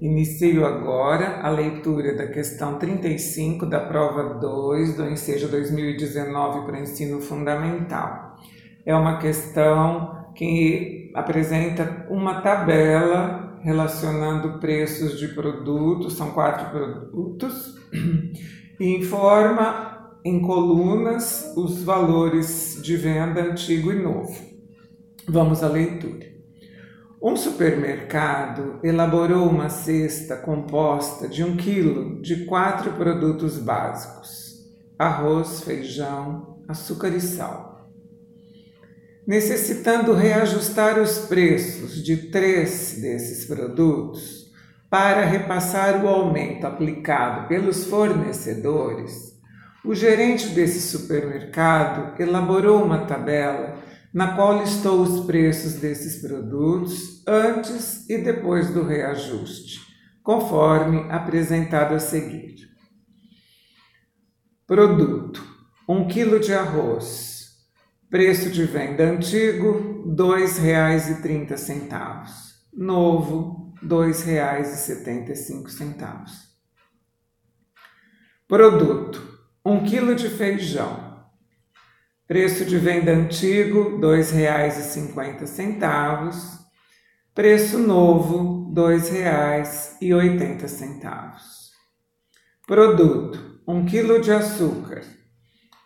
[0.00, 7.20] Inicio agora a leitura da questão 35 da prova 2 do Ensejo 2019 para ensino
[7.20, 8.36] fundamental.
[8.86, 17.74] É uma questão que apresenta uma tabela relacionando preços de produtos, são quatro produtos,
[18.78, 24.46] e informa em colunas os valores de venda antigo e novo.
[25.26, 26.37] Vamos à leitura.
[27.20, 34.64] Um supermercado elaborou uma cesta composta de um quilo de quatro produtos básicos:
[34.96, 37.90] arroz, feijão, açúcar e sal.
[39.26, 44.52] Necessitando reajustar os preços de três desses produtos
[44.88, 49.36] para repassar o aumento aplicado pelos fornecedores,
[49.84, 53.76] o gerente desse supermercado elaborou uma tabela
[54.12, 59.80] na qual listou os preços desses produtos antes e depois do reajuste,
[60.22, 62.68] conforme apresentado a seguir.
[64.66, 65.42] Produto:
[65.88, 67.38] 1 kg de arroz.
[68.10, 72.26] Preço de venda antigo: R$ 2,30.
[72.72, 76.48] Novo: R$ 2,75.
[78.46, 81.07] Produto: 1 kg de feijão
[82.28, 86.58] Preço de venda antigo, R$ 2,50.
[87.34, 91.32] Preço novo, R$ 2,80.
[92.66, 95.02] Produto: 1 kg de açúcar.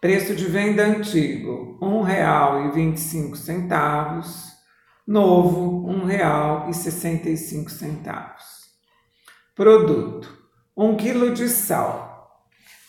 [0.00, 4.50] Preço de venda antigo, R$ 1,25.
[5.06, 8.26] Novo, R$ 1,65.
[9.54, 10.28] Produto:
[10.76, 12.10] 1 kg de sal.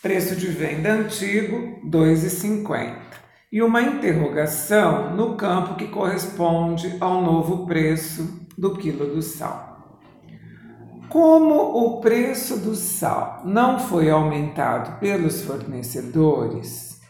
[0.02, 3.13] Preço de venda antigo, R$ 2,50
[3.54, 10.00] e uma interrogação no campo que corresponde ao novo preço do quilo do sal.
[11.08, 17.00] Como o preço do sal não foi aumentado pelos fornecedores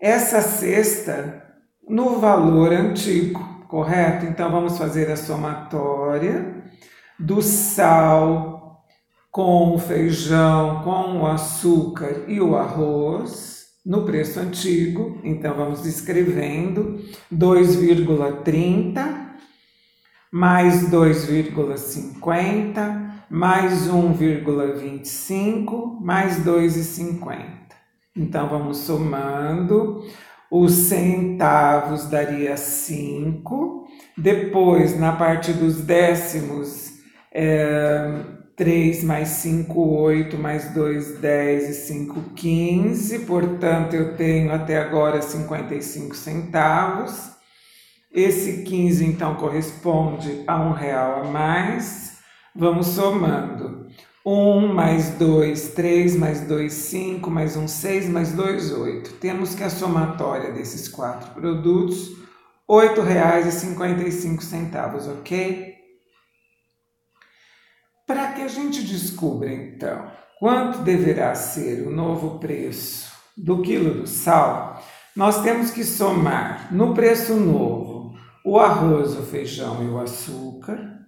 [0.00, 1.56] essa cesta
[1.88, 4.26] no valor antigo, correto?
[4.26, 6.64] Então vamos fazer a somatória
[7.16, 8.55] do sal
[9.36, 15.20] com o feijão, com o açúcar e o arroz no preço antigo.
[15.22, 16.98] Então vamos escrevendo
[17.30, 19.26] 2,30
[20.32, 27.36] mais 2,50 mais 1,25 mais 2,50.
[28.16, 30.02] Então vamos somando.
[30.50, 33.86] Os centavos daria 5.
[34.16, 36.94] Depois, na parte dos décimos,
[37.30, 43.18] é, 3 mais 5, 8, mais 2, 10 e 5, 15.
[43.20, 47.32] Portanto, eu tenho até agora 55 centavos.
[48.10, 52.16] Esse 15, então, corresponde a um real a mais.
[52.54, 53.84] Vamos somando.
[54.24, 59.12] 1 mais 2, 3 mais 2, 5, mais 1, 6, mais 2, 8.
[59.20, 62.08] Temos que a somatória desses quatro produtos,
[62.68, 65.75] R$ 8,55, ok?
[68.36, 74.84] Que a gente descubra então quanto deverá ser o novo preço do quilo do sal,
[75.14, 81.00] nós temos que somar no preço novo o arroz, o feijão e o açúcar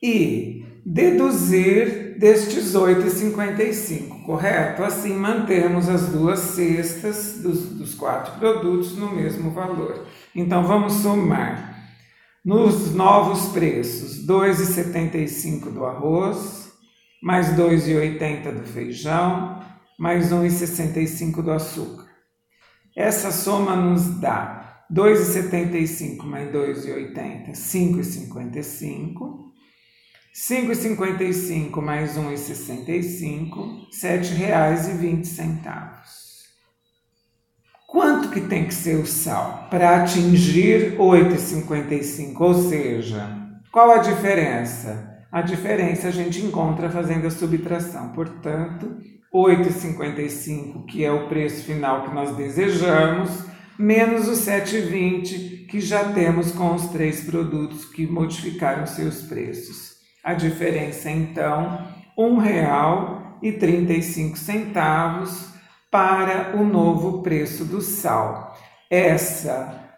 [0.00, 4.84] e deduzir destes 8,55, correto?
[4.84, 10.06] Assim mantemos as duas cestas dos, dos quatro produtos no mesmo valor.
[10.32, 11.72] Então vamos somar.
[12.44, 16.72] Nos novos preços, 2,75 do arroz,
[17.22, 19.62] mais 2,80 do feijão,
[19.96, 22.08] mais 1,65 do açúcar.
[22.96, 29.52] Essa soma nos dá 2,75 mais 2,80, 5,55.
[30.34, 36.31] 5,55 mais 1,65, R$ 7,20.
[37.92, 42.40] Quanto que tem que ser o sal para atingir 8,55?
[42.40, 43.36] Ou seja,
[43.70, 45.20] qual a diferença?
[45.30, 48.08] A diferença a gente encontra fazendo a subtração.
[48.14, 48.96] Portanto,
[49.30, 53.44] 8,55, que é o preço final que nós desejamos,
[53.78, 59.96] menos o 7,20 que já temos com os três produtos que modificaram seus preços.
[60.24, 61.86] A diferença então,
[62.16, 62.24] R$
[63.42, 65.51] 1,35
[65.92, 68.56] para o novo preço do sal.
[68.90, 69.92] Essa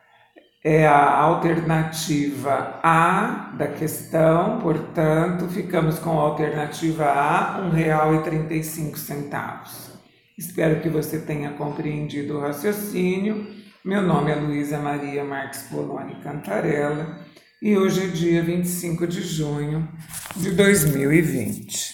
[0.64, 9.94] é a alternativa A da questão, portanto, ficamos com a alternativa A, R$ 1,35.
[10.36, 13.46] Espero que você tenha compreendido o raciocínio.
[13.84, 17.20] Meu nome é Luísa Maria Marques Poloni Cantarella
[17.62, 19.88] e hoje é dia 25 de junho
[20.34, 21.93] de 2020.